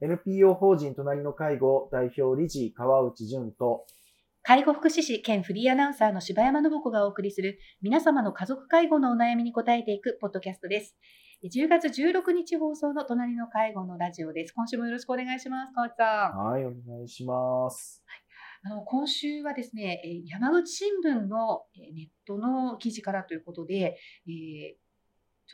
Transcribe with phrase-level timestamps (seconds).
[0.00, 3.86] NPO 法人隣の介護代表理事川内淳と
[4.42, 10.96] 介護福祉士兼フリーアナウンサーの柴山信子がお送りする皆様の家族介護のお悩みに答えていくポッドキャストです。
[11.50, 14.52] 10月16日放送の隣の介護のラジオです。
[14.52, 15.72] 今週もよろしくお願いします。
[15.74, 16.38] 川内さん。
[16.38, 18.02] はい、お願いします。
[18.64, 24.83] あの今週はですね、えー山口新聞のえーネットの記事からということで、えー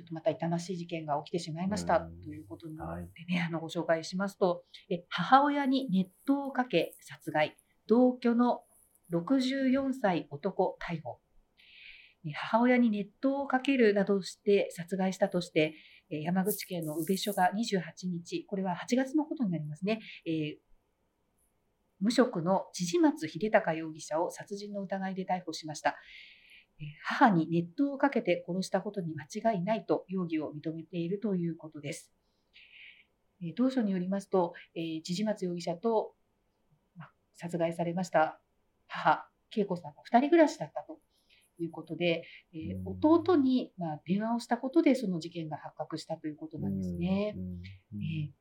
[0.00, 7.54] ちょっとまた痛ましい事件が起きてしまいましたうんということなはいのでね、あのご紹介しますと、え母親に熱湯をかけ殺害、
[7.86, 8.62] 同居の
[9.12, 11.20] 64歳男逮捕。
[12.26, 15.74] え母親に熱湯をかけるなどして殺害したとして、
[16.10, 20.70] えー山口県の宇部署が28日、これは8月のことになりますね、えー
[22.02, 25.96] 無職の千々松秀隆容疑者を殺人の疑いで逮捕しました。
[26.80, 32.10] えー母に熱湯をかけて殺したことに間違いないと容疑を認めているということです。
[33.42, 36.14] えー同書によりますと、えー千々松容疑者と、
[36.96, 38.40] まあ殺害されました
[38.88, 40.98] 母、恵子さんが2人暮らしだったと
[41.58, 42.24] いうことで、
[42.54, 47.36] え弟に、まあ、電話をしたことでその事件が発覚したということなんですね。
[47.92, 48.40] えー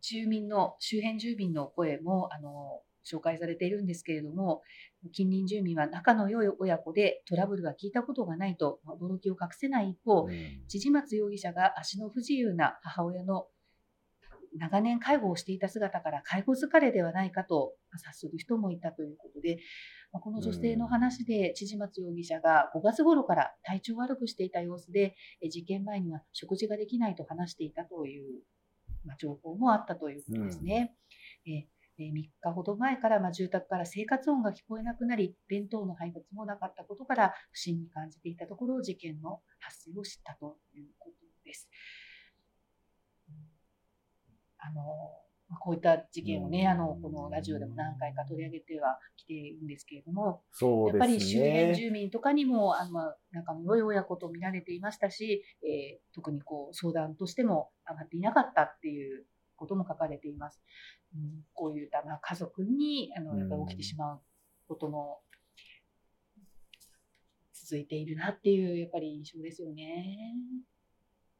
[0.00, 4.62] 住民の周辺住民の声もあの紹介されているんですけれども
[5.12, 10.30] 近隣住民は仲の良い親子でトラブルが聞いたことがないとまあ驚きを隠せない一方うん。
[10.68, 13.46] 千々松容疑者が足の不自由な母親の
[14.58, 19.58] 長年介護をしていた姿から介護疲れではないかと察する人もいたということで、
[20.12, 28.42] まあこの女性の話で千々松容疑者が5月頃から体調悪くしていた様子でえ事件前には食事ができないと話していたという、
[29.06, 30.94] まあ、情報もあったということですね。
[31.46, 31.66] え
[32.02, 41.68] え3日ほど前から、まあ、住宅から生活音が聞こえなくなり弁当の配達もなかったことから不審に感じていたところ事件の発生を知ったということです。
[43.28, 43.34] うん
[44.58, 44.82] あの
[45.48, 50.98] まあこういった事件をね、うんあのこのラジオでも何回か取り上げてはきているんですけれども、そうですね。
[50.98, 59.26] やっぱり周辺住民とかにも、あのまあ仲の良い親子と見られていましたし、えー特にこう相談としても上がっていなかったっていう
[59.62, 60.60] ことも書かれています。
[61.14, 64.20] うん、こういった、まあ、家族にあのやっぱり起きてしまう
[64.66, 65.18] ことの
[67.52, 70.34] 続いているなっていうやっぱり印象ですよね。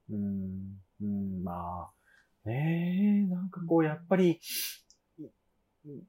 [0.08, 4.40] うん、うん、まあ、ねえ、なんかこう、やっぱり、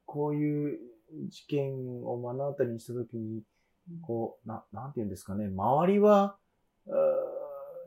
[0.05, 0.79] こういう
[1.29, 1.73] 事件
[2.05, 3.41] を目の当たりにしたときに、
[4.01, 6.37] こう、な、なんて言うんですかね、周りは、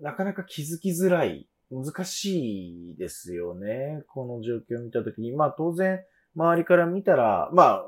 [0.00, 4.02] なかなか気づきづらい、難しいですよね。
[4.08, 5.32] この状況を見たときに。
[5.32, 6.00] まあ当然、
[6.34, 7.86] 周りから見たら、まあ、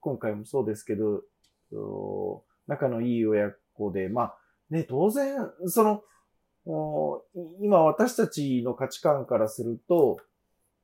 [0.00, 1.22] 今回もそうですけど、
[1.72, 4.38] お仲のいい親子で、まあ、
[4.70, 6.02] ね、当然、その、
[6.66, 7.22] お
[7.62, 10.18] 今私たちの価値観からすると、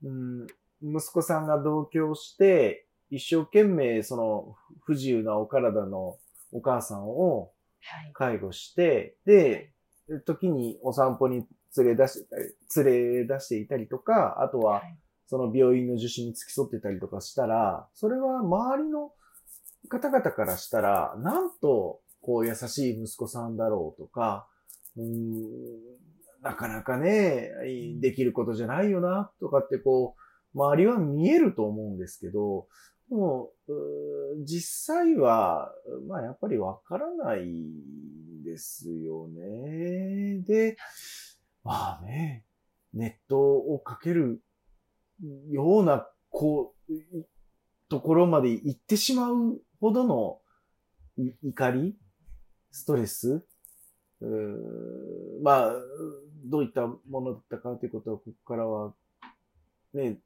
[0.02, 0.46] うん、
[0.82, 6.16] 息子さんが同居して、一生懸命その不自由なお体の
[6.52, 7.52] お母さんを
[7.86, 8.12] はい。
[8.14, 9.72] 介護して、で、
[10.24, 11.46] 時にお散歩に
[11.78, 19.12] 連れ出してたり、連れ出していたりとか、あとははいその病院の受診に付き添ってたりとかしたら、それは周りの
[19.88, 24.46] 方々からしたら、なんと、こう優しい息子さんだろうとか、
[24.96, 25.32] うーん、
[26.42, 27.50] なかなかね、
[28.00, 30.14] できることじゃないよな、とかってこ
[30.54, 32.68] う、周りは見えると思うんですけど、
[33.10, 35.72] でも、うー実際は、
[36.06, 37.44] まあやっぱりわからない
[38.44, 40.42] ですよね。
[40.46, 40.76] で、
[41.64, 42.44] まあね、
[42.92, 44.42] ネットをかける
[45.50, 46.92] ような、こう、
[47.88, 50.38] ところまで行ってしまうほどの
[51.42, 51.96] 怒り、
[52.70, 53.46] ストレス、
[54.20, 54.26] う
[55.42, 55.72] まあ、
[56.44, 58.94] どういったものだったかということは、ここからは、
[59.94, 60.18] ね、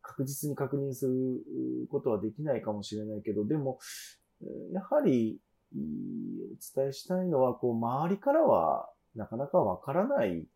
[0.00, 3.78] 確実に確認することはできないかもしれないけど、でも、
[4.72, 5.40] やはり、
[5.74, 5.76] お
[6.78, 10.46] 伝えしたいのは、こう、周りからは、なかなかわからない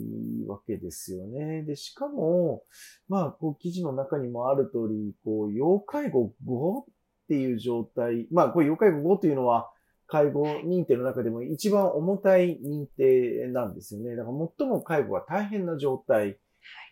[0.00, 1.62] いいわけですよね。
[1.62, 2.62] で、しかも、
[3.08, 6.84] まあ、こう、記事の中にもある通り、こう、要介護5っ
[7.28, 9.70] ていう状態、まあ、これ要介護5というのは、
[10.08, 14.14] 介護認定の中でも一番重たい認定なんですよね。
[14.14, 16.38] だから最も介護が大変な状態、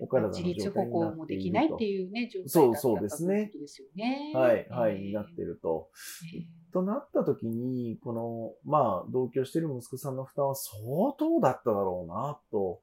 [0.01, 1.13] お体の状自態になっていると。
[1.13, 4.33] 立歩行もできないっていうね、状態だったそうそうですねですよね。
[4.35, 5.91] はい、はい、えーになってると。
[6.35, 10.75] えーとなった時に、この、まあ、同居している息子さんの負担は相
[11.17, 12.81] 当だっただろうな、と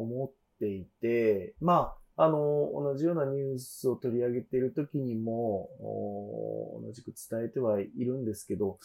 [0.00, 5.68] 思っていて、まあ、あの、同じようなニュースを取り上げている時にも、
[6.82, 8.78] 同じく伝えてはいるんですけど、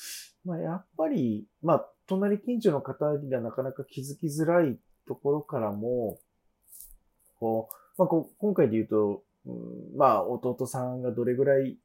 [0.43, 4.77] まあ、やっぱり、まあ、隣近所の方にはなかなか気づきづらい
[5.07, 6.19] ところからも、
[7.39, 9.51] こう、まあ、こ今回で言うと、う
[9.95, 11.77] ん、まあ、弟さんがどれぐらい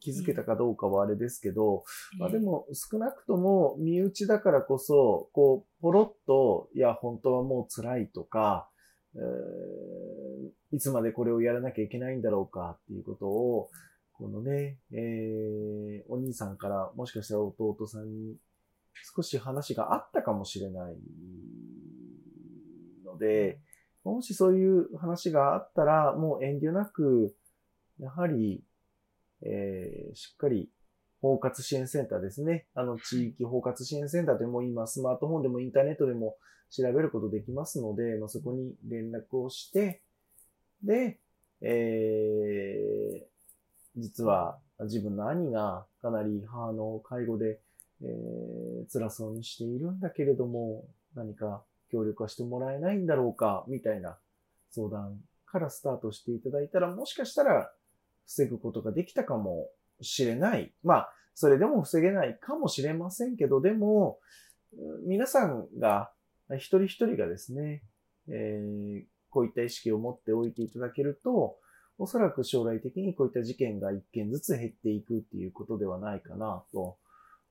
[0.00, 1.84] 気づけたかどうかはあれですけど、
[2.18, 8.68] まあでも少なくとも身内だからこそ、こう、ポロッと、いや、本当はもう辛いとか、
[9.14, 13.70] えー、いつまでこれをやらなきゃいけないんだろうかっていうことを、
[14.12, 18.36] このね、えー、お兄さんからもしかしたら弟さんに
[19.14, 20.96] 少し話があったかもしれない
[23.04, 23.60] ので、
[24.04, 27.34] もしそういう話があったら、もう遠慮なく、
[27.98, 28.64] やはり、
[29.42, 30.68] えー、しっかり
[31.20, 32.66] 包括支援センターですね。
[32.74, 36.36] あの、地域包括支援センターでも今、スマートフォンでもインターネットでも
[36.70, 40.02] 調べることできますので、まあ、そこに連絡をして、
[40.82, 41.18] で、
[41.60, 47.58] えー、実は自分の兄がかなり母の介護で、
[48.02, 50.84] えー、辛そうにしているんだけれども、
[51.16, 54.18] 何か協力はしてもらえないんだろうか、みたいな
[54.70, 57.72] 相談からスタートしていただいたら、もしかしたら
[58.28, 59.68] 防ぐことができたかも
[60.02, 60.72] しれない。
[60.84, 64.18] まあ、それでも防げないかもしれませんけど、でも、
[65.06, 66.12] 皆さんが、
[66.56, 67.82] 一人一人がですね、
[68.28, 71.56] えー、こういった意識を持っておいていただけると、
[71.98, 76.96] おそらく将来的にこういった事件が一件ずつ減っていくっていうことではないかなと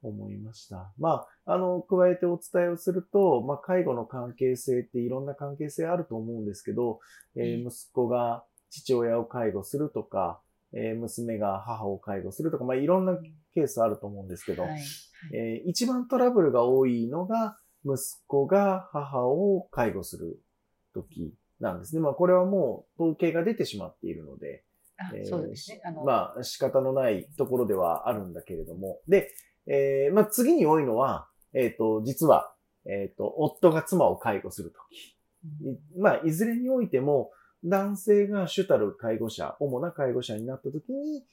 [0.03, 0.91] 思いました。
[0.97, 6.99] まあ、あの、加えてお伝えをすると、まあ、介護の関係性っていろんな関係性あると思うんですけど、
[7.35, 10.41] えー、息子が父親を介護するとか、
[10.73, 13.17] えー、娘が母を介護するとか、まあ、いろんな
[13.53, 14.81] ケースあると思うんですけど、はいはい、
[15.33, 17.97] えー、一番トラブルが多いのが、息
[18.27, 20.41] 子が母を介護する
[20.93, 22.01] 時なんですね。
[22.01, 24.63] まあ、これはもう統計が出てしまっているので、
[25.13, 25.81] えー、そうですね。
[25.85, 28.99] あのまあ、仕方のないところではあるんだけれども。
[29.07, 29.31] で、
[29.67, 32.51] えー、まあ、次に多いのは、えっ、ー、と、実は、
[32.85, 35.17] えっ、ー、と、夫が妻を介護するとき。
[35.95, 37.31] うん、まあ、いずれにおいても、
[37.63, 41.25] 男性が主たる介護者、主な介護者になったときに、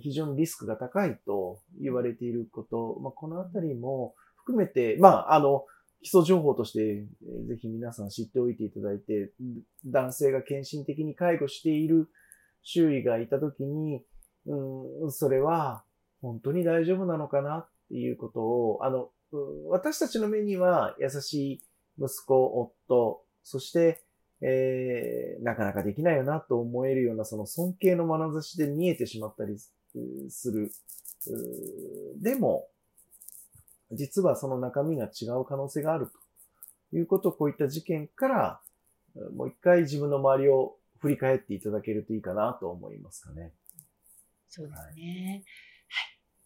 [0.00, 5.64] 非常にリスクが高いと言われていること、まあ、このあたりも含めて、まあ、あの、
[6.02, 7.06] 基礎情報として、
[7.48, 9.32] ぜひ皆さん知っておいていただいて、
[9.84, 12.08] 男性が献身的に介護している
[12.62, 14.02] 周囲がいたときに、
[14.46, 15.84] うん、それは
[16.22, 19.10] 本当に大丈夫なのかなっていうことを、あの、
[19.68, 21.62] 私たちの目には優しい
[21.98, 24.02] 息子、夫、そして
[24.42, 29.58] えー、なかなかできないよなと思えるようなその尊敬の眼差しで見えてしまったり
[30.30, 30.72] する。
[32.22, 32.68] でも、
[33.92, 36.08] 実はその中身が違う可能性がある
[36.90, 38.60] ということをこういった事件から
[39.34, 43.52] もう一回自分の周りを振り返っていただけるといいかなと思いますかね。
[44.48, 44.82] そうですね。
[44.82, 45.44] はい、はい、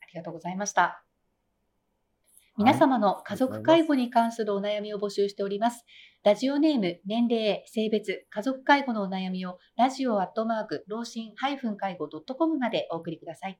[0.03, 1.05] ありがとうございました。
[2.57, 5.85] 皆様の家族介護に関するお悩みを募集しております。
[6.23, 11.59] ラジオネーム、年齢、性別、家族介護のお悩みをラジオアットマーク、老人介
[11.99, 13.59] 護 .com までお送りください。